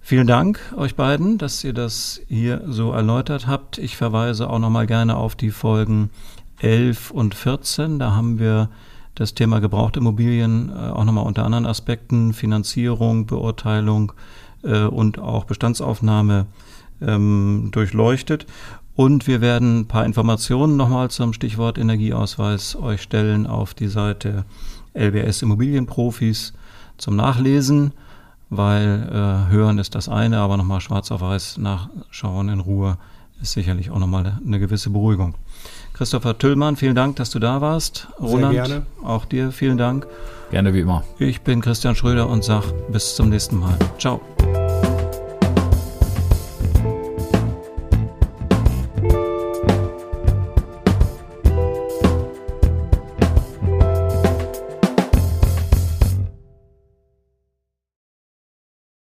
Vielen 0.00 0.28
Dank 0.28 0.60
euch 0.76 0.94
beiden, 0.94 1.36
dass 1.36 1.64
ihr 1.64 1.72
das 1.72 2.20
hier 2.28 2.62
so 2.68 2.92
erläutert 2.92 3.48
habt. 3.48 3.78
Ich 3.78 3.96
verweise 3.96 4.48
auch 4.48 4.60
nochmal 4.60 4.86
gerne 4.86 5.16
auf 5.16 5.34
die 5.34 5.50
Folgen 5.50 6.10
11 6.60 7.10
und 7.10 7.34
14. 7.34 7.98
Da 7.98 8.12
haben 8.12 8.38
wir 8.38 8.70
das 9.16 9.34
Thema 9.34 9.60
gebrauchte 9.60 9.98
Immobilien 9.98 10.70
äh, 10.70 10.90
auch 10.90 11.04
nochmal 11.04 11.26
unter 11.26 11.44
anderen 11.44 11.66
Aspekten, 11.66 12.34
Finanzierung, 12.34 13.26
Beurteilung 13.26 14.12
äh, 14.62 14.84
und 14.84 15.18
auch 15.18 15.44
Bestandsaufnahme 15.44 16.46
ähm, 17.00 17.70
durchleuchtet. 17.72 18.46
Und 18.96 19.26
wir 19.26 19.40
werden 19.42 19.80
ein 19.80 19.86
paar 19.86 20.06
Informationen 20.06 20.76
nochmal 20.76 21.10
zum 21.10 21.34
Stichwort 21.34 21.76
Energieausweis 21.78 22.76
euch 22.76 23.02
stellen 23.02 23.46
auf 23.46 23.74
die 23.74 23.88
Seite 23.88 24.44
LBS 24.94 25.42
Immobilienprofis 25.42 26.54
zum 26.96 27.14
Nachlesen, 27.14 27.92
weil 28.48 29.08
äh, 29.10 29.52
hören 29.52 29.78
ist 29.78 29.94
das 29.94 30.08
eine, 30.08 30.38
aber 30.38 30.56
nochmal 30.56 30.80
schwarz 30.80 31.10
auf 31.10 31.20
weiß 31.20 31.58
nachschauen 31.58 32.48
in 32.48 32.60
Ruhe 32.60 32.96
ist 33.42 33.52
sicherlich 33.52 33.90
auch 33.90 33.98
nochmal 33.98 34.38
eine 34.44 34.58
gewisse 34.58 34.90
Beruhigung. 34.90 35.34
Christopher 35.92 36.38
Tüllmann, 36.38 36.76
vielen 36.76 36.94
Dank, 36.94 37.16
dass 37.16 37.30
du 37.30 37.38
da 37.38 37.60
warst. 37.60 38.08
Roland, 38.20 38.52
gerne. 38.52 38.86
auch 39.04 39.24
dir 39.24 39.52
vielen 39.52 39.78
Dank. 39.78 40.06
Gerne 40.50 40.72
wie 40.74 40.80
immer. 40.80 41.04
Ich 41.18 41.42
bin 41.42 41.60
Christian 41.60 41.96
Schröder 41.96 42.28
und 42.28 42.44
sag 42.44 42.64
bis 42.90 43.16
zum 43.16 43.28
nächsten 43.28 43.58
Mal. 43.58 43.76
Ciao. 43.98 44.20